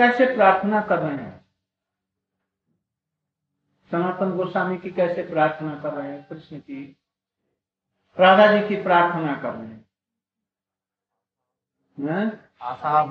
[0.00, 1.46] कैसे प्रार्थना कर रहे हैं?
[3.90, 6.26] सनातन गोस्वामी की कैसे प्रार्थना कर रहे हैं?
[6.28, 6.96] कृष्ण की।
[8.20, 9.86] राधा जी की प्रार्थना कर रहे हैं।
[12.62, 13.04] आशा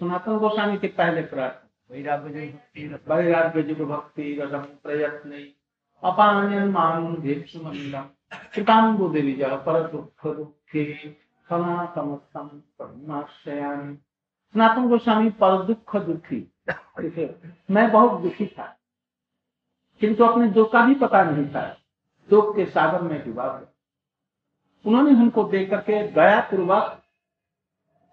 [0.00, 1.60] सनातन गोस्वामी की पहले प्रार्थना।
[3.14, 5.52] वैराग्य जुग भक्ति रसम प्रयत्न
[6.04, 7.16] अपान्यन मान
[9.12, 13.94] देवी जल पर दुख दुखे सनातमस्तम परमाश्रयामी
[14.54, 16.52] सनातन गोस्वामी पर दुख दुखी।
[17.70, 18.78] मैं बहुत दुखी था।
[20.00, 21.78] किंतु अपने दुख का भी पता नहीं था।
[22.30, 23.66] दुख के सागर में डूबा हुआ।
[24.86, 27.02] उन्होंने हमको देख करके गया पूर्वक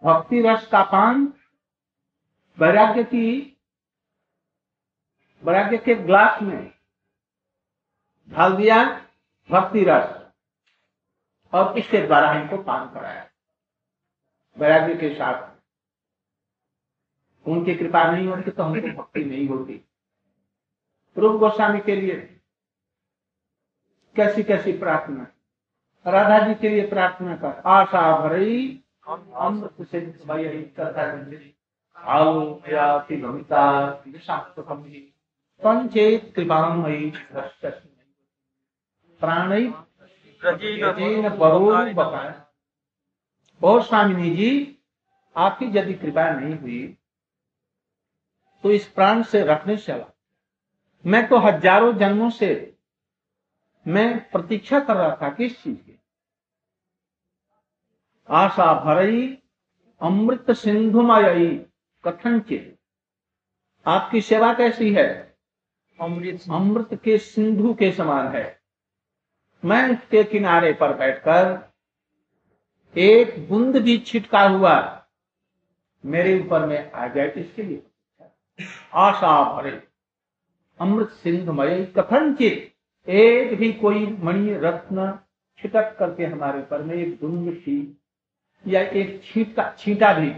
[0.03, 1.34] भक्ति रस का पान,
[2.59, 3.57] वैराग्य की,
[5.43, 6.71] वैराग्य के ग्लास में
[8.29, 9.01] ढाल दिया
[9.51, 10.20] भक्ति रस
[11.53, 13.25] और इसके द्वारा हमको पान कराया।
[14.57, 15.49] वैराग्य के साथ
[17.45, 19.81] उनकी कृपा नहीं होती तो हमको भक्ति नहीं होती।
[21.17, 22.15] रूप गोस्वामी के लिए
[24.15, 25.27] कैसी कैसी प्रार्थना?
[26.05, 29.76] राधा जी के लिए प्रार्थना कर, आशा भरी अमृत
[36.35, 37.11] कृपामयी
[39.21, 39.67] प्राणी
[43.61, 44.77] बहुत स्वामिनी जी
[45.35, 46.98] आपकी यदि कृपा नहीं हुई
[48.63, 50.05] तो इस प्राण से रखने चला
[51.05, 52.77] मैं तो हज़ारों जन्मों से
[53.85, 55.99] मैं प्रतीक्षा कर रहा था किस चीज़ की।
[58.29, 59.37] आशा भरई
[60.01, 61.57] अमृत सिंधुमयी
[62.03, 62.77] कथनचित
[63.85, 65.38] आपकी सेवा कैसी है?
[66.00, 68.60] अमृत अमृत के सिंधु के समान है।
[69.63, 71.59] मैं उसके किनारे पर बैठकर
[72.95, 74.75] एक बूंद भी छिटका हुआ
[76.03, 77.84] मेरे ऊपर में आ जाए इसके लिए
[78.94, 79.72] आशा भरे,
[80.79, 82.72] अमृत सिंधुमय कथनचित,
[83.07, 85.11] एक भी कोई मणि रत्न
[85.59, 87.78] छिटक करके हमारे ऊपर में एक दुंग थी
[88.66, 90.31] या एक छीटा छीटा भी।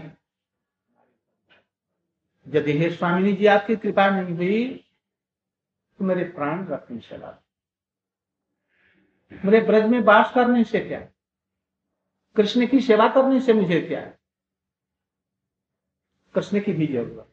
[2.46, 4.64] यदि हे स्वामी जी, आपकी कृपा नहीं हुई
[5.98, 7.38] तो मेरे प्राण रखने चला
[9.44, 11.00] मेरे ब्रज में बास करने से क्या?
[12.36, 14.00] कृष्ण की सेवा करने से मुझे क्या?
[14.00, 14.18] है
[16.34, 17.28] कृष्ण की भी ज़रूरत।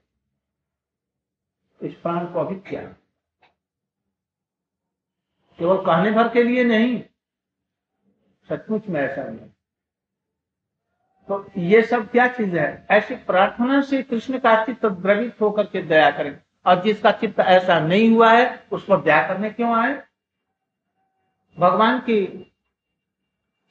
[1.84, 2.82] इस प्राण को अभी क्या?
[5.60, 7.04] केवल कहने भर के लिए नहीं,
[8.50, 9.50] सचमुच में ऐसा नहीं।
[11.28, 12.88] तो ये सब क्या चीज़ है?
[12.92, 17.80] ऐसी प्रार्थना से कृष्ण का चित्त द्रवित होकर के दया करें। और जिसका चित्त ऐसा
[17.80, 20.11] नहीं हुआ है, उस पर दया करने क्यों आए?
[21.58, 22.52] भगवान की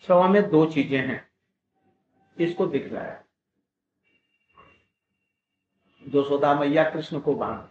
[0.00, 1.30] सेवा में दो चीज़ें हैं।
[2.38, 3.24] इसको दिख रहा है?
[6.08, 7.70] जो सोदा मैया कृष्ण को बाँध।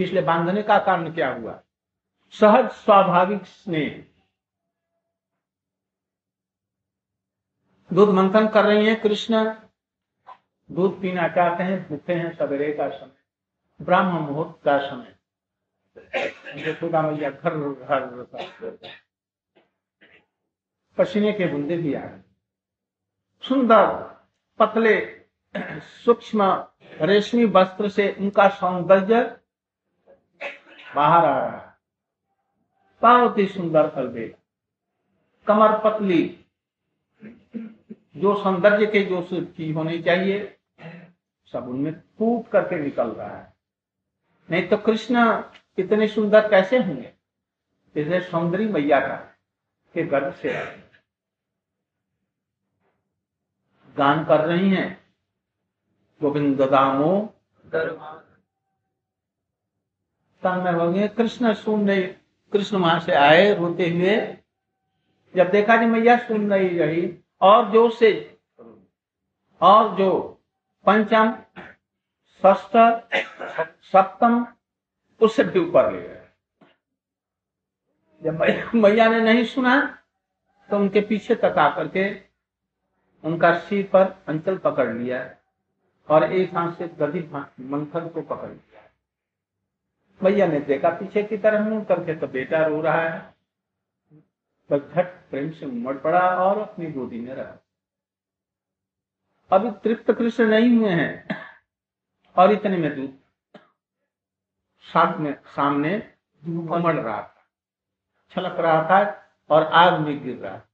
[0.00, 1.62] इसलिए बांधने का कारण क्या हुआ?
[2.30, 4.06] सहज स्वाभाविक स्नेह।
[7.92, 9.54] दूध मंथन कर रही है कृष्ण।
[10.72, 13.16] दूध पीना चाहते हैं, भूखे हैं, सवेरे का समय
[13.82, 15.18] ब्राह्म मुहूर्त का समय।
[16.54, 18.78] खुदा मैया घर घर
[20.98, 22.20] पसीने के बूंदे भी आ गए
[23.42, 23.86] सुंदर,
[24.58, 25.24] पतले,
[25.80, 26.66] सूक्ष्म,
[27.00, 29.40] रेशमी वस्त्र से उनका सौंदर्य
[30.94, 31.74] बाहर आ रहा है।
[33.02, 34.42] बहुत ही सुंदर अलबेला।
[35.46, 36.44] कमर पतली,
[38.16, 40.58] जो सौंदर्य के जो चीज़ होनी चाहिए,
[41.52, 43.54] सब उनमें फूट करके निकल रहा है।
[44.50, 45.42] नहीं तो कृष्ण
[45.78, 47.12] इतने सुंदर कैसे होंगे?
[47.96, 49.16] इसे सौंदर्य मैया का,
[49.94, 50.52] के गर्भ से
[53.96, 54.88] गान कर रही हैं
[56.20, 57.34] गोविंद दामो।
[61.08, 62.02] कृष्ण सुन रही
[62.52, 64.16] कृष्ण वहाँ से आए रोते हुए।
[65.34, 68.38] जब देखा जी मैया सुन रही रही, और जो से,
[69.60, 70.10] और जो
[70.86, 71.32] पंचम
[72.38, 72.76] ष्ट
[73.82, 74.44] सप्तम
[75.20, 76.20] उससे भी ऊपर ले गए।
[78.22, 79.76] जब मैया ने नहीं सुना
[80.70, 82.04] तो उनके पीछे तक आकर के
[83.24, 85.18] उनका सिर पर अंचल पकड़ लिया
[86.08, 87.20] और एक हाथ से गदी
[87.64, 88.82] मंथन को पकड़ लिया।
[90.20, 93.20] भैया ने देखा पीछे की तरफ़ मुँह करके तो बेटा रो रहा है।
[94.70, 97.58] तो झट प्रेम से उमड़ पड़ा और अपनी गोदी में रहा।
[99.50, 101.36] अभी तृप्त कृष्ण नहीं हुए हैं
[102.36, 103.12] और इतने में दूध
[104.96, 106.12] में सामने
[106.46, 107.44] उमड़ रहा था।
[108.30, 110.68] छलक रहा था और आग में गिर रहा था।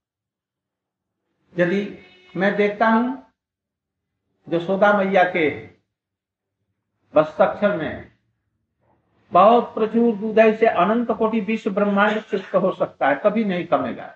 [1.59, 1.99] यदि
[2.37, 3.33] मैं देखता हूँ
[4.49, 5.49] जसोदा मैया के
[7.15, 8.11] बस्तक्षर में,
[9.31, 14.15] बहुत प्रचुर दूध से अनंत कोटि विश्व ब्रह्मांड तृप्त हो सकता है, कभी नहीं कमेगा।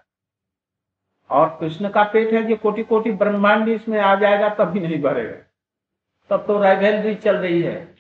[1.29, 5.51] और कृष्ण का पेट है, जो कोटि कोटि ब्रह्मांड इसमें आ जाएगा, तभी नहीं भरेगा।
[6.29, 7.94] तब तो राइवलरी चल रही है।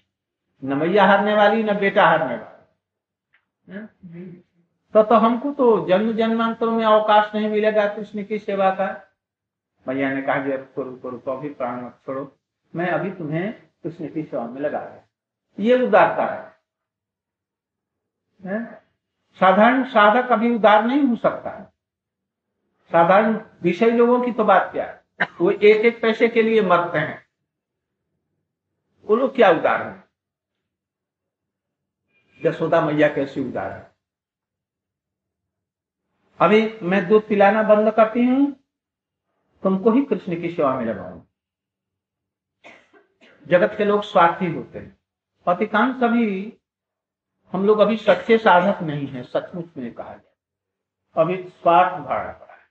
[0.63, 2.51] न मैया हारने वाली, न बेटा हारने वाला।
[4.93, 8.87] तो तो हमको तो जन्म जन्मांतरों में अवकाश नहीं मिलेगा कृष्ण की सेवा का।
[9.87, 12.37] मैया ने कहा रुको रुको रुको अभी प्राण मत छोड़ो।
[12.75, 13.51] मैं अभी तुम्हें
[13.83, 15.01] कृष्ण की सेवा में लगा रहा
[15.59, 16.53] ये उदारता है।
[19.39, 21.63] साधारण साधक अभी उदार नहीं हो सकता है।
[22.91, 25.03] साधारण विषय लोगों की तो बात क्या है?
[25.41, 27.25] वो एक एक पैसे के लिए मरते हैं।
[29.07, 30.04] वो लोग क्या उदार है?
[32.45, 33.93] यशोदा मैया कैसी उदार है
[36.39, 38.51] अभी मैं दूध पिलाना बंद करती हूँ,
[39.63, 41.21] तुमको ही कृष्ण की सेवा में लगाऊ
[43.45, 44.97] जगत के लोग स्वार्थी होते हैं।
[45.47, 46.53] अधिकांश सभी
[47.53, 50.33] हम लोग अभी सच्चे साधक नहीं है, सचमुच में कहा जाए।
[51.15, 52.63] अभी स्वार्थ भाड़ा पड़ा है।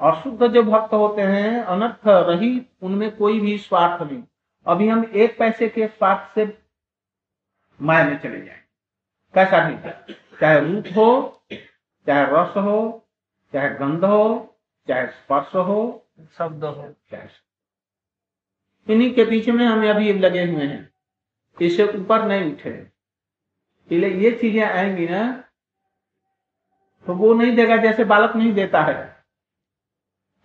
[0.00, 2.50] अशुद्ध जो भक्त होते हैं, अनर्थ रही
[2.82, 4.22] उनमें कोई भी स्वार्थ नहीं।
[4.66, 6.46] अभी हम एक पैसे के स्वार्थ से
[7.80, 8.60] माया में चले जाए।
[9.34, 11.44] कैसा नहीं चाहे रूप हो
[12.06, 12.78] चाहे रस हो
[13.54, 15.80] चाहे गंध हो चाहे स्पर्श हो
[16.38, 17.28] शब्द हो। चाहे
[18.88, 20.88] इन्हीं के पीछे में हमें अभी लगे हुए हैं।
[21.58, 25.22] इससे ऊपर नहीं उठे। इसलिए ये चीज़ें आएँगी ना
[27.06, 29.11] तो वो नहीं देगा जैसे बालक नहीं देता है।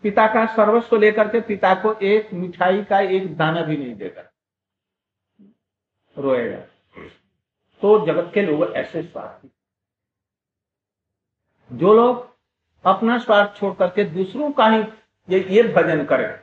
[0.03, 4.23] पिता का सर्वस्व लेकर के पिता को एक मिठाई का एक दाना भी नहीं देगा।
[6.17, 6.57] रोएगा।
[7.81, 9.49] तो जगत के लोग ऐसे स्वार्थी
[11.71, 12.25] जो लोग
[12.85, 14.83] अपना स्वार्थ छोड़ करके दूसरों का ही
[15.29, 16.39] ये ये भजन करें,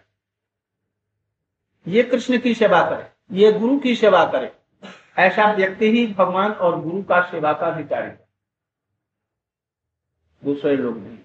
[1.87, 4.53] ये कृष्ण की सेवा करें, ये गुरु की सेवा करे,
[5.19, 8.29] ऐसा व्यक्ति ही भगवान और गुरु का सेवा का अधिकारी है।
[10.43, 11.19] दूसरे लोग नहीं।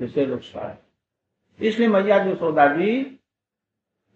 [0.00, 3.20] लोग स्वार्थ इसलिए मैया जो सौदा जी,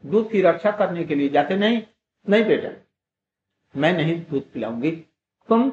[0.06, 1.82] दूध की रक्षा करने के लिए जाते नहीं
[2.28, 2.86] नहीं बेटा।
[3.80, 4.90] मैं नहीं दूध पिलाऊँगी।
[5.48, 5.70] तुम,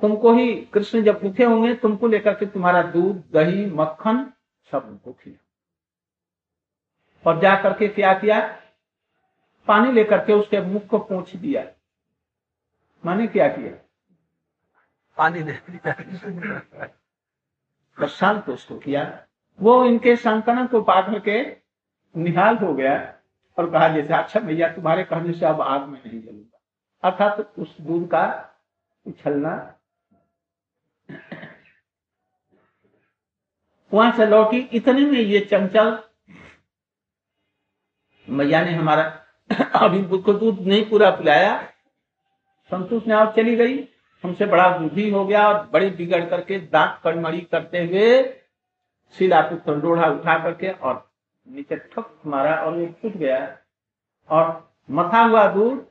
[0.00, 4.32] तुमको ही कृष्ण जब भूखे होंगे, तुमको लेकर के तुम्हारा दूध, दही, मक्खन
[4.70, 5.38] सब उनको खिला
[7.26, 8.62] और जा करके क्या किया?
[9.66, 11.72] पानी लेकर के उसके मुख को पहुँच दिया।
[13.06, 13.88] मैंने क्या किया?
[15.16, 16.98] पानी दे दिया।
[18.08, 19.26] शांत उसको किया।
[19.60, 21.42] वो इनके संकलन को पा करके
[22.16, 23.14] निहाल हो गया
[23.58, 26.60] और कहा, जैसे अच्छा भैया, तुम्हारे कहने से अब आग में नहीं जलूँगा।
[27.02, 28.54] अर्थात तो उस दूध का
[29.06, 29.78] उछलना।
[33.92, 35.98] वहाँ से लौटी। इतने में ये चंचल
[38.28, 39.02] मैया ने हमारा
[39.74, 41.62] अभी को दूध नहीं पूरा पिलाया।
[42.70, 43.91] संतोष ने और चली गई।
[44.24, 48.22] हमसे बड़ा दूधी हो गया और बड़े बिगड़ करके दांत कड़मड़ी करते हुए
[49.14, 51.10] शिला लोढ़ा उठा करके और
[51.46, 53.58] नीचे ठक मारा और वो टूट गया।
[54.30, 55.86] और मथा हुआ दूध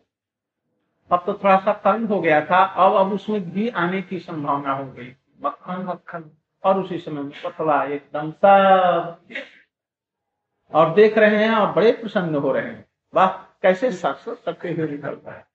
[1.11, 4.73] अब तो थोड़ा सा कम हो गया था, अब अब उसमें घी आने की संभावना
[4.73, 6.29] हो गई। मक्खन मक्खन,
[6.63, 9.25] और उसी समय पतला एकदम सब
[10.73, 13.27] और देख रहे हैं और बड़े प्रसन्न हो रहे हैं। वाह,
[13.61, 15.45] कैसे शास्त्र करते हुए निकलता है।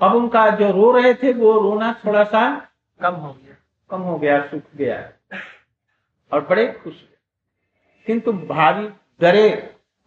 [0.00, 2.42] अब उनका जो रो रहे थे, वो रोना थोड़ा सा
[3.00, 3.56] कम हो गया।
[3.90, 4.98] कम हो गया, सूख गया।
[6.32, 7.02] और बड़े खुश
[8.06, 8.88] किंतु भारी
[9.20, 9.50] डरे।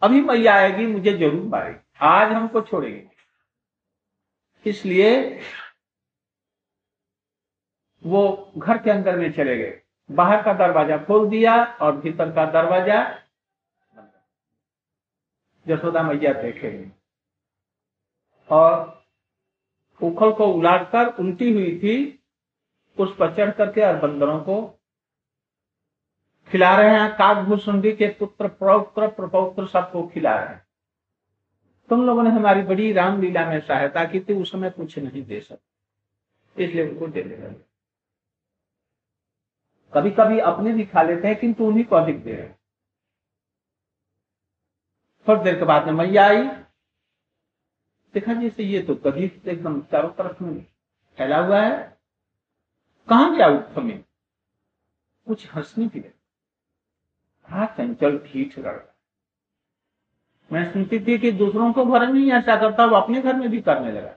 [0.02, 3.02] अभी मैया आएगी, मुझे ज़रूर मारेगी। आज हमको छोड़ेगी
[4.66, 5.40] इसलिए
[8.04, 12.44] वो घर के अंदर में चले गए। बाहर का दरवाज़ा खोल दिया और भीतर का
[12.52, 13.00] दरवाज़ा
[15.66, 16.70] यशोदा मैया देखे
[18.48, 18.93] और
[20.00, 21.96] उखल को उलाटकर उल्टी हुई थी,
[22.98, 24.62] उस पर चढ़ करके और बंदरों को
[26.50, 30.62] खिला रहे हैं। काकभूषुंडी के पुत्र प्रौत्र प्रपौत्र सबको खिला रहे हैं।
[31.90, 35.40] तुम लोगों ने हमारी बड़ी रामलीला में सहायता की थी, उस समय कुछ नहीं दे
[35.40, 37.54] सकते, इसलिए उनको दे दे रहे
[39.92, 42.48] कभी कभी अपने भी खा लेते हैं, किंतु उन्हीं को अधिक दे रहे
[45.26, 46.42] थोड़ी देर के बाद में मैया आई
[48.14, 50.66] देखा जैसे ये तो कभी एकदम चारों तरफ़ में
[51.18, 51.76] फैला हुआ है।
[53.08, 54.04] कहा गया उठ में?
[55.26, 56.04] कुछ हंसने की
[57.48, 58.90] हा, चंचल ठीक रहा
[60.52, 63.60] मैं सुनती थी कि दूसरों को घर में ऐसा करता वो अपने घर में भी
[63.62, 64.14] करने लगा।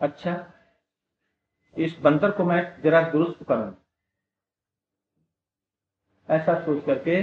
[0.00, 0.34] अच्छा
[1.76, 3.76] इस बंदर को मैं जरा दुरुस्त करूँ
[6.28, 7.20] ऐसा सोच करके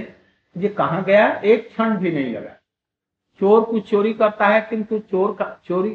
[0.57, 1.27] ये कहा गया?
[1.35, 2.55] एक क्षण भी नहीं लगा।
[3.39, 5.93] चोर कुछ चोरी करता है किंतु चोर का चोरी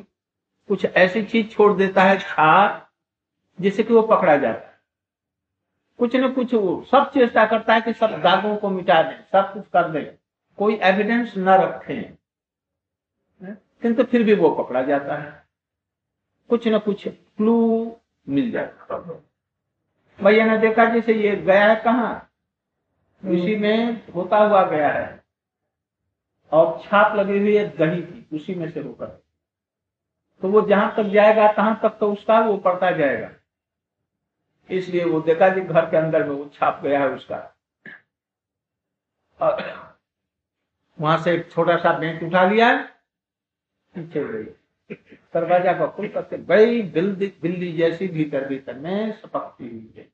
[0.69, 2.89] कुछ ऐसी चीज़ छोड़ देता है छाप
[3.61, 4.79] जिससे कि वो पकड़ा जाता है।
[5.99, 9.53] कुछ न कुछ वो सब चेष्टा करता है कि सब दागों को मिटा दें सब
[9.53, 10.05] कुछ कर दें
[10.59, 12.03] कोई एविडेंस न रखें
[13.83, 15.45] किंतु फिर भी वो पकड़ा जाता है।
[16.49, 17.97] कुछ न कुछ क्लू
[18.29, 18.99] मिल जाता
[20.21, 22.15] भैया ने देखा जैसे ये गया है कहा?
[23.25, 25.20] उसी में होता हुआ गया है।
[26.53, 29.07] और छाप लगी हुई है दही की उसी में से होकर
[30.43, 33.31] तो वो जहाँ तक जाएगा, तहां तक तो उसका वो पड़ता जाएगा।
[34.71, 37.37] इसलिए वो देखा जी घर के अंदर में वो छाप गया है उसका।
[39.41, 39.63] और
[40.99, 42.73] वहाँ से एक छोटा सा बेंच उठा लिया
[43.95, 44.45] पीछे गई।
[45.35, 50.09] दरवाज़ा को खुल करके गई बिल्ली बिल्ली जैसी भीतर भीतर में सपकती हुई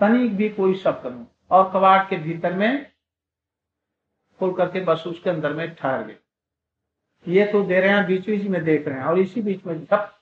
[0.00, 2.86] तनिक भी कोई शब्द नहीं। और कबाड़ के भीतर में
[4.38, 6.16] खोल करके बस उसके अंदर में ठहर गए।
[7.26, 9.84] ये तो दे रहे हैं, बीच बीच में देख रहे हैं और इसी बीच में
[9.84, 10.12] सब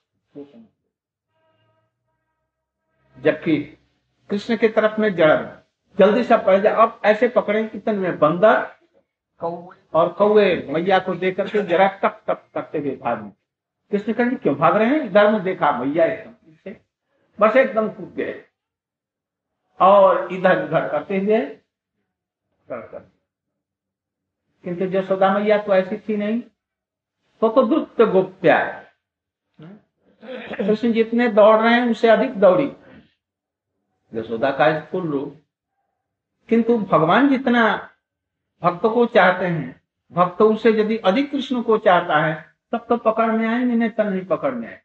[3.17, 3.57] जबकि
[4.29, 5.45] कृष्ण की तरफ़ में जड़
[5.97, 8.17] जल्दी से पड़ जाए अब ऐसे पकड़े कितने में?
[8.19, 8.67] बंदर
[9.41, 13.31] और कौए मैया को देख करके जरा टक टक करते हुए भाग
[13.91, 15.03] कृष्ण कहें क्यों भाग रहे हैं?
[15.03, 16.33] इधर में देखा, मैया एकदम
[17.39, 18.43] बस एकदम कूद गए
[19.79, 21.39] और इधर उधर करते हुए
[22.67, 23.09] कर
[24.65, 26.41] किंतु जसोदा मैया तो ऐसी थी नहीं
[27.41, 28.85] तो तो दुष्ट गोप्या
[30.57, 32.71] कृष्ण जितने दौड़ रहे हैं उससे अधिक दौड़ी।
[34.13, 35.41] यशोदा का स्कूल रूप
[36.49, 37.89] किंतु भगवान जितना
[38.63, 39.81] भक्त को चाहते हैं
[40.11, 44.07] भक्त उसे यदि अधिक कृष्ण को चाहता है तब तो पकड़ में आएँगे नहीं तब
[44.07, 44.81] नहीं पकड़ने आए।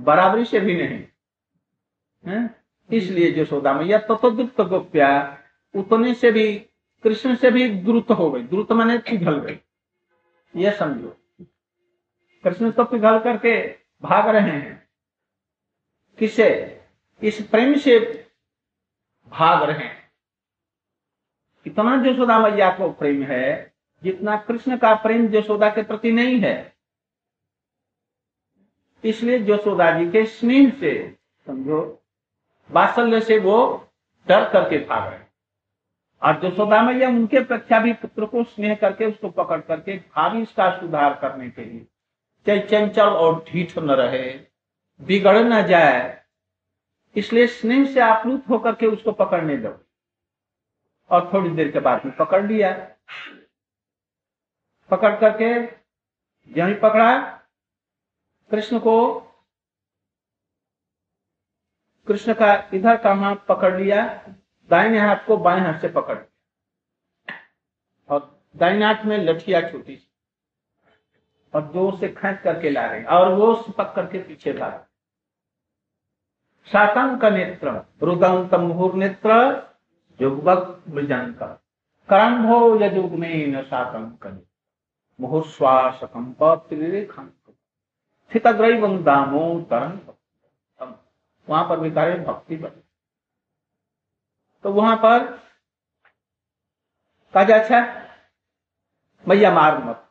[0.00, 1.04] बराबरी से भी नहीं।
[2.26, 2.54] है?
[2.92, 5.38] इसलिए यशोदा मैया तो, तो दुप्त गोप्या
[5.76, 6.67] उतने से भी
[7.04, 9.60] कृष्ण से भी द्रुत हो गई। द्रुत माने पिघल गई।
[10.56, 11.16] ये समझो।
[12.44, 13.68] कृष्ण तो पिघल करके
[14.02, 14.88] भाग रहे हैं।
[16.18, 16.74] किसे?
[17.22, 18.26] इस प्रेम से
[19.28, 20.12] भाग रहे हैं।
[21.66, 26.76] इतना यशोदा मैया को प्रेम है, जितना कृष्ण का प्रेम यशोदा के प्रति नहीं है।
[29.04, 32.02] इसलिए यशोदा जी के स्नेह से, समझो,
[32.70, 33.88] वात्सल्य से वो
[34.28, 35.27] डर करके भाग रहे
[36.22, 40.70] और यशोदा मैया उनके प्रख्या भी पुत्र को स्नेह करके उसको पकड़ करके भावी इसका
[40.80, 41.86] सुधार करने के लिए
[42.46, 44.40] चाहे चंचल और ढीठ न रहे,
[45.00, 46.24] बिगड़ न जाए,
[47.16, 49.84] इसलिए स्नेह से आप्लुत होकर के उसको पकड़ने दो।
[51.10, 52.72] और थोड़ी देर के बाद में पकड़ लिया।
[54.90, 55.50] पकड़ करके
[56.60, 57.18] यही पकड़ा।
[58.50, 59.20] कृष्ण को,
[62.06, 64.04] कृष्ण का इधर का हाथ पकड़ लिया।
[64.70, 66.18] दाहिने हाथ को बाएँ हाथ से पकड़
[68.08, 68.20] और
[68.54, 70.04] दाहिने हाथ में लठिया छोटी सी।
[71.54, 74.86] और ज़ोर से खेच करके ला रहे और वो पक करके पीछे ला रहे
[76.66, 77.70] शातंक नेत्र
[78.02, 79.30] रुदंत मुहुर नेत्र
[80.20, 81.42] युगवक मृजंक।
[82.08, 84.26] करम्भो यजुग्मेन शातंक
[85.18, 87.32] मुहुश्वास कंप त्रिरेखांक
[88.30, 89.98] स्थितग्रैवं दामो तरंग
[91.48, 92.82] वहाँ पर भी कार्य भक्ति बने।
[94.62, 95.32] तो वहाँ पर
[97.34, 98.08] कहा अच्छा
[99.28, 100.08] मैया मार मत।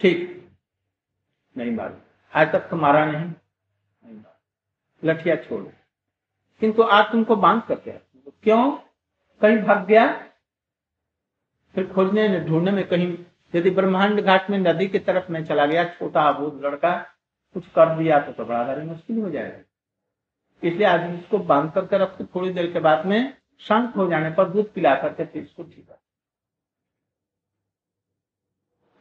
[0.00, 0.48] ठीक।
[1.56, 1.94] नहीं मारू।
[2.34, 4.22] आज तक तो मारा नहीं। नहीं
[5.04, 5.72] लठिया छोड़ो।
[6.60, 7.90] किंतु आज तुमको बाँध करके
[8.42, 8.72] क्यों?
[9.40, 10.26] कहीं भाग गया?
[11.74, 13.24] फिर खोजने में ढूँढने में कहीं
[13.54, 17.06] यदि ब्रह्मांड घाट में नदी की तरफ़ में चला गया छोटा अबूत लड़का
[17.54, 19.73] कुछ कर दिया तो, तो बड़ा मुश्किल हो जाएगा।
[20.64, 24.48] इसलिए आज इसको बाँध करके रखते, थोड़ी देर के बाद में शांत हो जाने पर
[24.50, 25.98] दूध पिला करके फिर इसको ठीक कर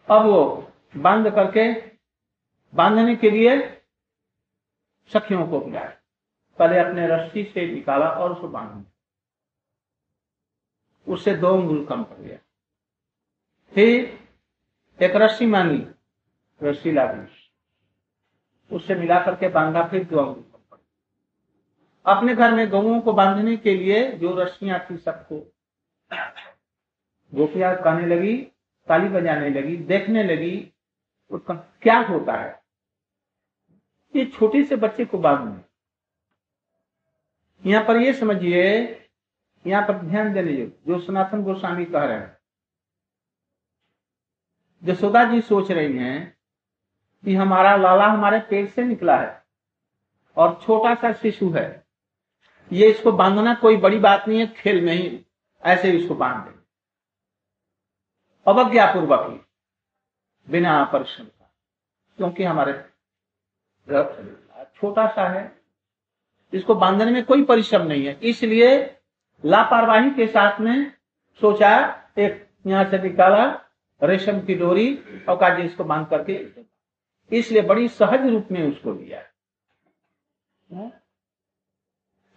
[0.07, 1.71] अब वो बाँध करके,
[2.73, 3.57] बांधने के लिए
[5.11, 5.89] सखियों को पिलाया।
[6.59, 8.85] पहले अपने रस्सी से निकाला और उसको बाँध।
[11.07, 12.37] उससे दो अंगुल कम कर दिया
[13.73, 14.19] फिर
[14.99, 15.85] एक रस्सी मांगी,
[16.61, 17.05] रस्सी ला
[18.71, 20.43] उससे मिला करके बांधा फिर दो अंगुल
[22.05, 25.53] अपने घर में गऊ को बांधने के लिए जो रस्सियाँ थी सबको।
[27.33, 28.37] गोपिया कहने लगी,
[28.87, 30.73] ताली बजाने लगी, देखने लगी
[31.31, 32.63] उसका क्या होता है?
[34.15, 35.63] ये छोटे से बच्चे को बांधने।
[37.69, 38.63] यहाँ पर ये समझिए,
[39.67, 42.37] यहाँ पर ध्यान देने जो सनातन गोस्वामी कह रहे हैं।
[44.83, 46.37] जसोदा जी सोच रही हैं
[47.25, 49.43] कि हमारा लाला हमारे पेट से निकला है
[50.37, 51.82] और छोटा सा शिशु है।
[52.71, 55.25] ये इसको बांधना कोई बड़ी बात नहीं है, खेल में ही
[55.63, 56.61] ऐसे ही इसको बाँध। देंगे
[58.45, 59.39] अवज्ञापूर्वक ही,
[60.47, 61.49] बिना परिश्रम का,
[62.19, 62.73] क्योंकि हमारे
[64.75, 65.51] छोटा सा है।
[66.53, 68.75] इसको बांधने में कोई परिश्रम नहीं है। इसलिए
[69.43, 70.91] लापरवाही के साथ में
[71.41, 71.69] सोचा,
[72.17, 73.45] एक यहाँ से निकाला,
[74.01, 74.93] रेशम की डोरी
[75.29, 76.33] और काजी इसको बाँध करके
[77.31, 79.21] इसलिए बड़ी सहज रूप में उसको लिया।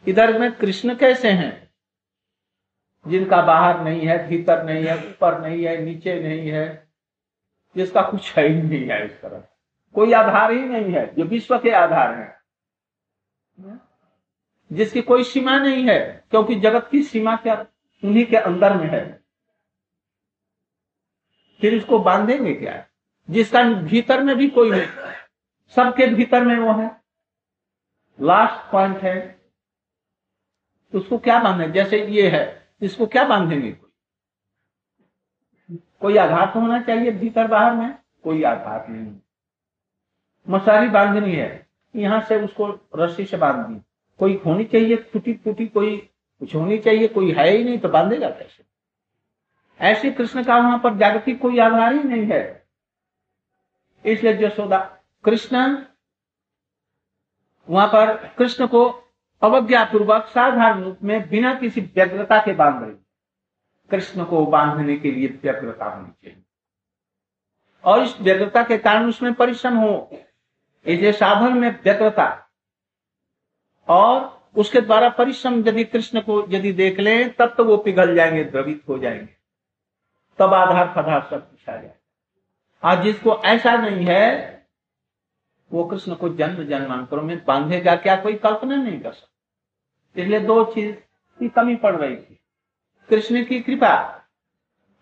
[0.06, 1.70] इधर में कृष्ण कैसे हैं?
[3.08, 6.88] जिनका बाहर नहीं है, भीतर नहीं है, ऊपर नहीं है, नीचे नहीं है,
[7.76, 9.44] जिसका कुछ है ही नहीं है इस तरह।
[9.94, 12.40] कोई आधार ही नहीं है, जो विश्व के आधार है।
[14.72, 17.66] जिसकी कोई सीमा नहीं है, क्योंकि जगत की सीमा क्या,
[18.04, 19.24] उन्हीं के अंदर में है।
[21.60, 22.86] फिर इसको बांधेंगे क्या?
[23.30, 24.86] जिसका भीतर में भी कोई नहीं,
[25.68, 27.00] सबके भीतर में वो है।
[28.20, 29.35] लास्ट पॉइंट है
[30.96, 33.90] उसको क्या बांधे जैसे ये है, इसको क्या बांधेंगे कोई?
[36.00, 37.98] कोई आधार तो होना चाहिए भीतर बाहर में?
[38.24, 39.14] कोई आधार नहीं।
[40.48, 43.80] मसाली बांधनी है, यहाँ से उसको रस्सी से बाँध दी।
[44.18, 45.96] कोई होनी चाहिए टूटी फूटी, कोई
[46.40, 48.64] कुछ होनी चाहिए, कोई है ही नहीं तो बांधेगा कैसे?
[49.80, 52.66] ऐसे कृष्ण का वहाँ पर जागतिक कोई आधार ही नहीं है।
[54.04, 54.78] इसलिए जसोदा,
[55.24, 55.84] कृष्ण,
[57.68, 59.05] वहाँ पर कृष्ण को
[59.42, 62.96] अवज्ञापूर्वक साधारण रूप में बिना किसी व्यग्रता के बाँध रही।
[63.90, 66.42] कृष्ण को बांधने के लिए व्यग्रता होनी चाहिए।
[67.84, 70.10] और इस व्यग्रता के कारण उसमें परिश्रम हो।
[70.86, 72.50] इसे साधन में व्यग्रता
[73.88, 78.44] और उसके द्वारा परिश्रम यदि कृष्ण को यदि देख ले, तब तो वो पिघल जाएँगे,
[78.44, 79.36] द्रवित हो जाएँगे।
[80.38, 81.94] तब आधार पदार्थ सब कुछ आ जाए
[82.84, 84.55] आज जिसको ऐसा नहीं है
[85.72, 88.16] वो कृष्ण को जन्म जन्मांतरों में बांधेगा क्या?
[88.16, 90.96] कोई कल्पना नहीं कर सकता। इसलिए दो चीज़
[91.38, 92.38] की कमी पड़ रही थी।
[93.10, 94.24] कृष्ण की कृपा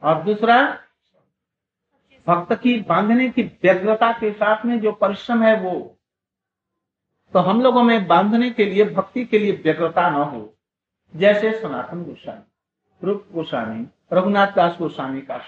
[0.02, 0.80] और दूसरा,
[2.26, 5.98] भक्त की बांधने की व्यग्रता के साथ में जो परिश्रम है वो।
[7.32, 10.56] तो हम लोगों में बांधने के लिए, भक्ति के लिए व्यग्रता न हो।
[11.16, 15.44] जैसे सनातन गोस्वामी, रूप गोस्वामी, रघुनाथ दास गोस्वामी का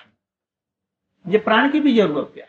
[1.27, 2.47] ये प्राण की भी ज़रूरत क्या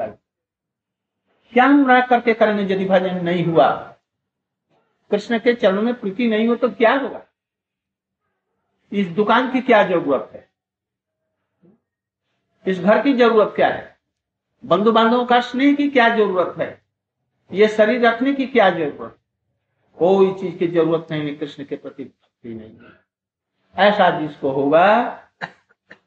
[0.00, 0.18] है
[1.52, 3.96] क्या रह करके करेंगे यदि भजन नहीं हुआ।
[5.10, 6.94] कृष्ण के चरणों में प्रीति नहीं हो तो क्या?
[6.94, 7.26] होगा
[8.92, 10.48] इस दुकान की क्या ज़रूरत है
[12.66, 13.98] इस घर की ज़रूरत क्या है
[14.64, 16.82] बंधु बांधवों का स्नेह की क्या ज़रूरत है?
[17.52, 19.18] ये शरीर रखने की क्या ज़रूरत
[19.98, 22.76] कोई चीज़ की ज़रूरत नहीं कृष्ण के प्रति भक्ति नहीं
[23.88, 25.20] ऐसा जिसको होगा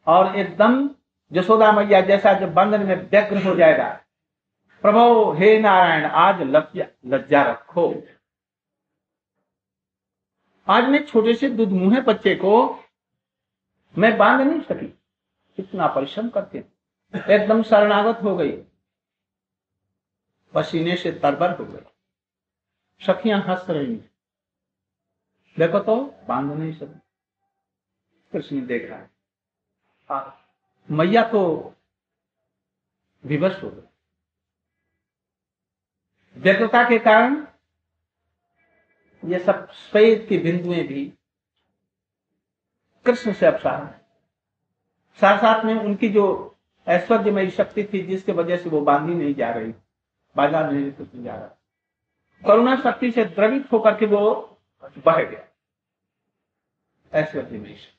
[0.07, 0.89] और एकदम
[1.31, 3.89] जसोदा मैया जैसा जब बंधन में व्यग्र हो जाएगा।
[4.81, 6.41] प्रभो हे नारायण आज
[7.05, 7.93] लज्जा रखो।
[10.67, 12.79] आज मैं छोटे से दूध मुहे बच्चे को
[13.97, 14.99] मैं बाँध नहीं सकी।
[15.59, 16.57] इतना परिश्रम करते
[17.29, 18.51] एकदम शरणागत हो गई।
[20.53, 21.85] पसीने से तरबर हो गई।
[23.01, 23.95] सखियाँ हंस रही
[25.57, 25.95] देखो तो
[26.27, 26.99] बाँध नहीं सकी।
[28.31, 29.16] कृष्ण देख। रहा हाँ,
[30.09, 31.41] मैया तो
[33.23, 33.81] विवश हो गई
[36.35, 37.45] व्यग्रता के कारण
[39.23, 41.05] ये सब स्वेद की बिंदुएँ भी
[43.05, 44.01] कृष्ण से अपसार है।
[45.19, 46.25] साथ साथ में उनकी जो
[46.87, 49.73] ऐश्वर्यमयी शक्ति थी, जिसके वजह से वो बांधी नहीं जा रही,
[50.35, 51.47] बाज़ार नहीं कुछ जा रहा,
[52.41, 54.59] करुणा शक्ति से द्रवित होकर के वो
[54.97, 55.43] बह गया।
[57.13, 57.96] ऐश्वर्यमयी शक्ति।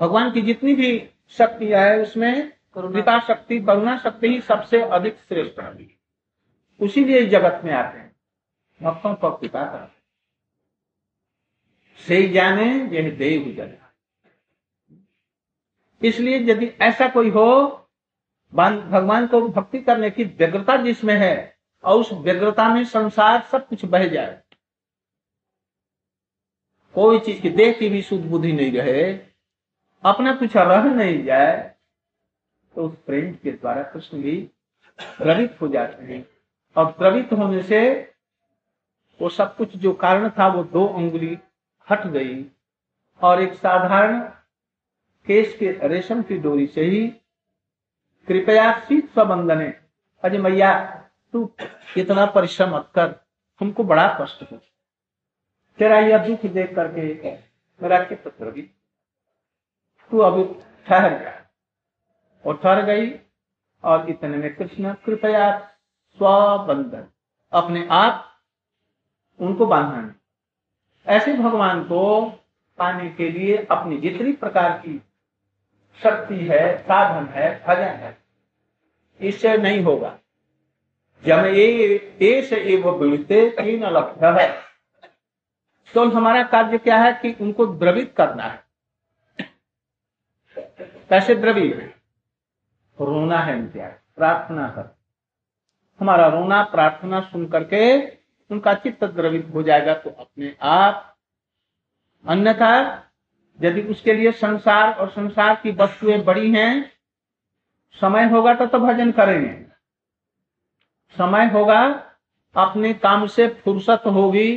[0.00, 5.60] भगवान की जितनी भी शक्ति है उसमें कृपा शक्ति करुणा शक्ति ही सबसे अधिक श्रेष्ठ
[5.60, 5.98] है।
[6.80, 8.16] उसी लिए जगत में आते हैं।
[8.82, 9.98] भक्तों को कृपा करते
[12.06, 13.76] से जाने यह देव जन।
[16.02, 17.74] इसलिए यदि ऐसा कोई हो
[18.54, 23.84] भगवान को भक्ति करने की व्यग्रता जिसमें है और उस व्यग्रता में संसार सब कुछ
[23.84, 24.42] बह जाए
[26.94, 29.27] कोई चीज़ की देह की भी शुद्ध बुद्धि नहीं रहे
[30.04, 31.56] अपना कुछ रह नहीं जाए
[32.76, 34.36] तो उस प्रेम के द्वारा कृष्ण भी
[35.18, 36.26] द्रवित हो जाते हैं।
[36.76, 37.80] और द्रवित होने से
[39.20, 41.38] वो सब कुछ जो कारण था, वो दो उंगली
[41.88, 42.44] हट गई
[43.20, 44.20] और एक साधारण
[45.26, 47.06] केस के रेशम की डोरी से ही
[48.28, 49.72] कृपया शीत सबंधने
[50.24, 50.72] अजय मैया,
[51.34, 51.50] तू
[51.96, 53.14] इतना परिश्रम मत कर
[53.60, 54.56] हमको बड़ा कष्ट हो।
[55.78, 57.32] तेरा यह दुख देख करके
[57.80, 58.74] मेरा चित्त द्रवित
[60.10, 60.44] तू अभी
[60.86, 61.42] ठहर गया।
[62.46, 63.20] और ठहर गई।
[63.84, 65.58] और इतने में कृष्ण कृपया
[66.10, 67.06] स्वबंधन
[67.52, 68.24] अपने आप
[69.40, 70.14] उनको बांधना
[71.06, 72.30] ऐसे भगवान को
[72.78, 75.02] पाने के लिए अपनी जितनी प्रकार की
[76.02, 78.18] शक्ति है, साधन है, भजन है,
[79.20, 80.18] इससे नहीं होगा।
[81.26, 83.84] जब ये से तीन
[84.24, 84.60] है।
[85.94, 88.67] तो हमारा कार्य क्या है कि उनको द्रवित करना है।
[90.80, 91.94] कैसे द्रवित
[92.98, 94.94] रोना है क्या प्रार्थना कर।
[96.00, 97.98] हमारा रोना, प्रार्थना सुन करके
[98.50, 101.16] उनका चित्त द्रवित हो जाएगा तो अपने आप
[102.24, 102.72] अन्यथा
[103.58, 106.90] यदि उसके लिए संसार और संसार की वस्तुएँ बड़ी हैं,
[107.98, 109.52] समय होगा तो तो भजन करेंगे।
[111.16, 111.82] समय होगा,
[112.56, 114.56] अपने काम से फुर्सत होगी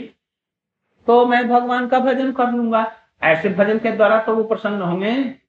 [1.07, 2.85] तो मैं भगवान का भजन कर लूँगा।
[3.21, 5.40] ऐसे भजन के द्वारा तो वो प्रसन्न होंगे।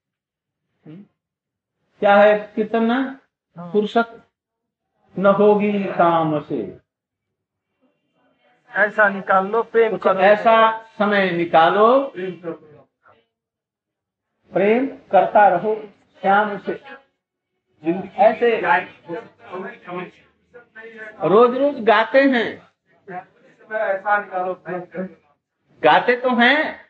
[0.88, 4.22] क्या है कीर्तन कितना फुर्सत
[5.18, 6.78] न होगी काम से
[8.70, 12.12] ऐसा निकाल लो प्रेम करो। ऐसा समय निकालो।
[14.52, 15.74] प्रेम करता रहो
[16.20, 16.72] श्याम से।
[18.16, 18.60] ऐसे
[21.28, 22.48] रोज रोज गाते हैं।
[23.72, 24.54] ऐसा निकालो
[25.82, 26.80] गाते तो हैं।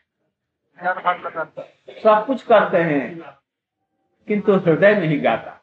[2.03, 3.33] सब कुछ करते हैं।
[4.27, 5.59] किंतु हृदय नहीं गाता।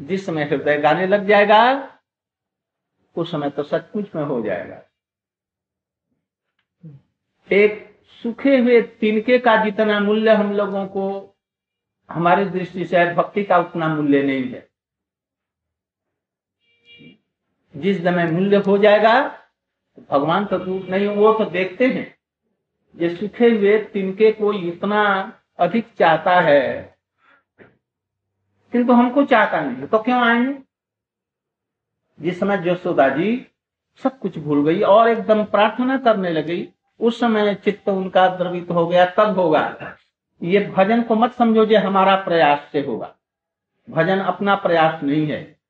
[0.00, 1.62] जिस समय हृदय गाने लग जाएगा,
[3.16, 4.82] उस समय तो सचमुच में हो जाएगा।
[7.50, 11.36] एक सूखे हुए तिनके का जितना मूल्य हम लोगों को,
[12.10, 14.68] हमारी दृष्टि से भक्ति का उतना मूल्य नहीं है।
[17.74, 22.18] जिस समय मूल्य हो जाएगा तो भगवान तो दूर नहीं वो तो देखते हैं।
[22.94, 25.02] ये सूखे हुए तिनके को इतना
[25.58, 26.89] अधिक चाहता है
[28.72, 30.58] किंतु हमको चाहता नहीं तो क्यों आएँगे
[32.20, 33.46] जिस समय जसोदा जी
[34.02, 38.86] सब कुछ भूल गई और एकदम प्रार्थना करने लगी उस समय चित्त उनका द्रवित हो
[38.86, 39.96] गया तब होगा
[40.42, 43.14] ये भजन को मत समझो जे हमारा प्रयास से होगा।
[43.90, 45.60] भजन अपना प्रयास नहीं है।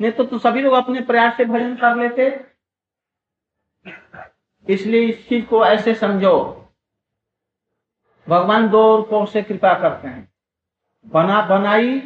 [0.00, 2.44] नहीं तो, तो सभी लोग अपने प्रयास से भजन कर लेते।
[4.72, 6.66] इसलिए इस चीज़ को ऐसे समझो।
[8.28, 10.32] भगवान दो रूपों से कृपा करते हैं।
[11.06, 11.98] बना बनाई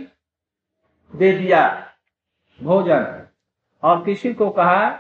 [1.16, 1.92] दे दिया
[2.62, 3.26] भोजन।
[3.83, 4.90] और किसी को कहा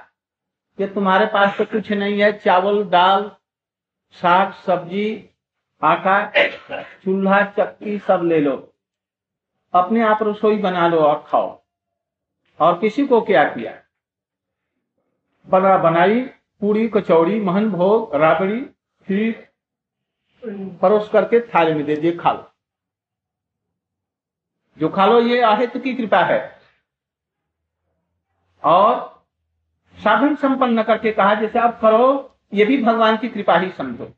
[0.78, 3.30] कि तुम्हारे पास तो कुछ नहीं है, चावल, दाल,
[4.12, 5.30] साग, सब्ज़ी,
[5.82, 6.32] आटा,
[7.04, 8.74] चूल्हा, चक्की सब ले लो।
[9.74, 11.62] अपने आप रसोई बना लो और खाओ।
[12.60, 13.78] और किसी को क्या किया?
[15.48, 16.20] बना बनाई
[16.60, 18.60] पूरी कचौड़ी, महन भोग, राबड़ी,
[19.06, 19.48] खीर,
[20.82, 22.51] परोस करके थाली में दे दिए, खा लो।
[24.76, 26.40] जो खा लो ये अहित की कृपा है।
[28.62, 29.24] और
[29.96, 34.12] साधन संपन्न करके कहा जैसे आप करो ये भी भगवान की कृपा ही समझो।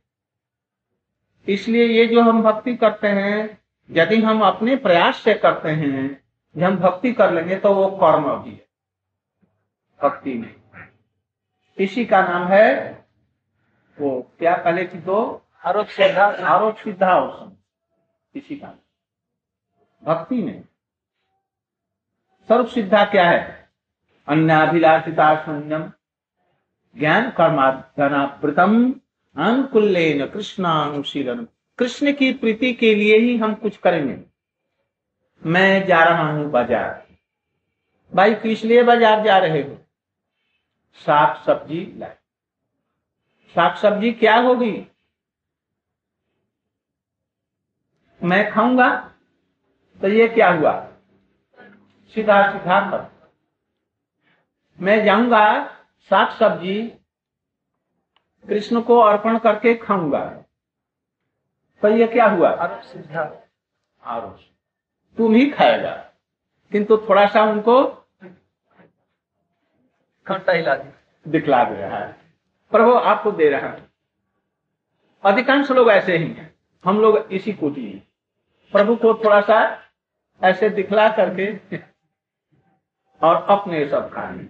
[1.47, 3.59] इसलिए ये जो हम भक्ति करते हैं
[3.91, 6.23] यदि हम अपने प्रयास से करते हैं
[6.57, 8.67] हम भक्ति कर लेंगे तो वो कर्म भी है
[10.01, 10.55] भक्ति में।
[11.79, 12.69] इसी का नाम है
[13.99, 15.41] वो क्या पहले की दो?
[15.65, 17.17] आरोप श्रद्धा आरोप सिद्धा
[18.35, 18.77] इसी का नाम।
[20.05, 20.65] भक्ति में।
[22.49, 23.69] सर्व सिद्धा क्या है?
[24.29, 25.93] अन्नाभिलाषिता शून्यम
[26.97, 28.95] ज्ञान कर्माधनावृतम
[29.37, 31.47] अनुकूल्यन कृष्णानुशीलन।
[31.79, 34.19] कृष्ण की प्रीति के लिए ही हम कुछ करेंगे।
[35.43, 37.07] मैं जा रहा हूँ बाज़ार।
[38.13, 39.79] भाई, किस लिए बाज़ार जा रहे हो?
[40.95, 42.17] साग सब्ज़ी लाए।
[43.55, 44.87] साग सब्ज़ी क्या होगी?
[48.23, 49.14] मैं खाऊँगा।
[50.01, 50.89] तो ये क्या हुआ?
[52.09, 53.15] सीधा सीधा कर
[54.81, 55.67] मैं जाऊँगा
[56.01, 56.89] साग सब्ज़ी
[58.49, 60.45] कृष्ण को अर्पण करके खाऊँगा।
[61.83, 62.51] तो ये क्या हुआ?
[62.51, 63.49] आरोप श्रद्धा
[64.05, 64.39] आरोप।
[65.17, 66.11] तुम ही खाएगा।
[66.73, 67.85] किंतु थोड़ा सा उनको
[70.27, 70.75] खट्टा हिला
[71.29, 72.17] दिखला दे रहा है।
[72.71, 73.91] प्रभु आपको दे रहा है।
[75.25, 76.55] अधिकांश लोग ऐसे ही हैं।
[76.85, 78.09] हम लोग इसी कोटि
[78.73, 79.84] प्रभु को थोड़ा सा
[80.43, 81.77] ऐसे दिखला करके
[83.23, 84.49] और अपने सब खाने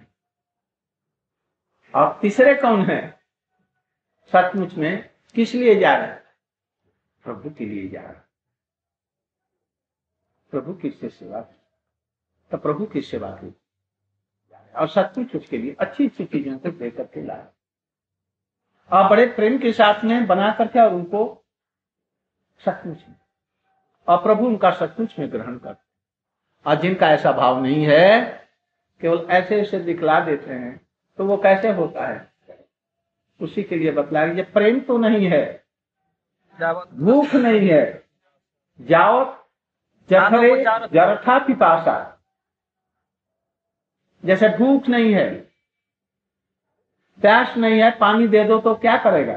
[1.95, 3.21] और तीसरे कौन है?
[4.33, 6.23] सचमुच में किस लिए जा रहा है?
[7.23, 8.21] प्रभु के लिए जा रहा
[10.51, 11.61] प्रभु किससे सेवा की।
[12.51, 13.53] तो प्रभु की सेवा की।
[14.75, 17.47] और सचमुच उसके लिए अच्छी अच्छी चीज़ों से दे करके लाए
[18.91, 21.45] और बड़े प्रेम के साथ में बना करके और उनको
[22.65, 23.15] सचमुच में
[24.07, 25.75] और प्रभु उनका सचमुच में ग्रहण कर
[26.65, 28.09] और जिनका ऐसा भाव नहीं है
[29.01, 30.75] केवल ऐसे ऐसे दिखला देते हैं
[31.17, 32.33] तो वो कैसे होता है?
[33.39, 35.63] उसी के लिए बतला है प्रेम तो नहीं है
[36.93, 38.03] भूख नहीं है।
[38.81, 39.41] जावत
[40.09, 40.63] जठरे
[40.93, 41.95] जरथा पिपासा।
[44.23, 45.29] जैसे भूख नहीं है
[47.21, 49.35] प्यास नहीं है पानी दे दो तो क्या करेगा?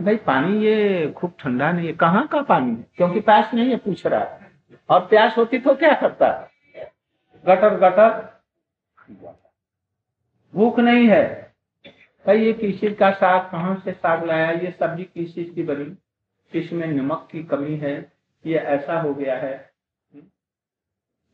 [0.00, 2.86] भाई पानी ये खूब ठंडा नहीं है। कहाँ का पानी है?
[2.96, 4.50] क्योंकि प्यास नहीं है, पूछ रहा है।
[4.88, 6.50] और प्यास होती तो क्या करता है?
[7.46, 8.40] Gutter gutter.
[10.54, 11.54] भूख नहीं है।
[12.26, 15.62] भाई ये किस चीज़ का साग कहाँ से साग लाया ये सब्ज़ी किस चीज़ की
[15.62, 15.96] बनी?
[16.58, 18.12] इसमें नमक की कमी है।
[18.46, 19.70] ये ऐसा हो गया है।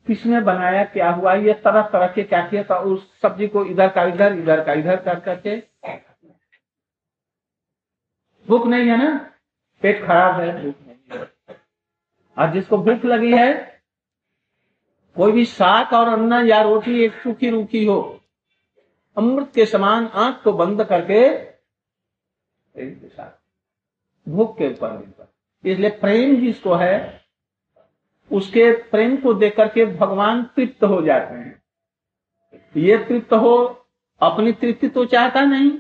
[0.06, 0.84] किसने बनाया?
[0.84, 1.34] क्या हुआ?
[1.34, 2.78] ये तरह तरह के क्या किया था?
[2.78, 5.75] उस सब्ज़ी को इधर का इधर इधर का इधर कर करके
[8.48, 9.14] भूख नहीं है ना?
[9.82, 11.30] पेट खराब है, भूख नहीं है।
[12.36, 13.52] और जिसको भूख लगी है,
[15.16, 18.00] कोई भी साग और अन्न या रोटी एक सूखी रूखी हो,
[19.16, 21.28] अमृत के समान आँख को बंद करके
[24.26, 25.24] भूख के ऊपर
[25.64, 27.24] इसलिए प्रेम जिसको है,
[28.30, 31.62] उसके प्रेम को देख करके भगवान तृप्त हो जाते हैं।
[32.76, 33.56] ये तृप्त हो,
[34.20, 35.70] अपनी तृप्ति तो चाहता नहीं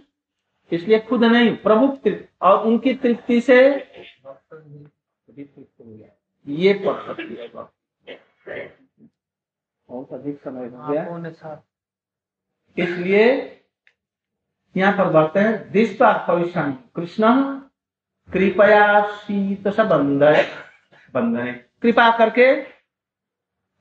[0.72, 3.58] इसलिए खुद नहीं प्रभु तृप्त और उनकी तृप्ति से
[6.46, 6.82] ये है।
[9.88, 11.62] बहुत अधिक समय हो गया।
[12.76, 13.24] इसलिए
[14.74, 16.62] यहाँ पर बढ़ते हैं दिष्टा भविष्य
[16.96, 17.32] कृष्ण
[18.28, 18.84] कृपया
[19.16, 20.42] शीत से बंधन
[21.14, 21.52] बंधन
[21.82, 22.52] कृपा करके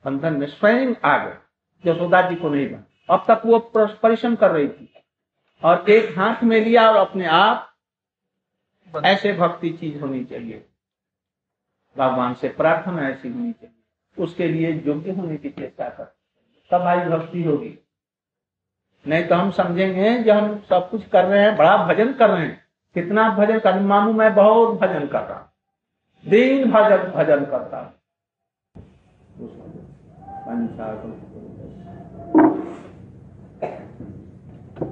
[0.06, 1.38] बंधन में स्वयं आ गए
[1.84, 4.95] यशोदा जी को नहीं बना अब तक वो परिश्रम कर रही थी।
[5.66, 7.72] और एक हाथ में लिया और अपने आप
[9.06, 10.66] ऐसे भक्ति चीज़ होनी चाहिए।
[11.98, 16.16] भगवान से प्रार्थना ऐसी होनी चाहिए। उसके लिए योग्य होने की चेष्टा कर।
[16.72, 17.80] तब आई भक्ति होगी।
[19.08, 22.46] नहीं तो हम समझेंगे जो हम सब कुछ कर रहे हैं बड़ा भजन कर रहे
[22.46, 25.50] हैं। कितना भजन कर मानू मैं बहुत भजन कर रहा हूँ।
[26.28, 27.96] दिन भजन भजन करता हूँ।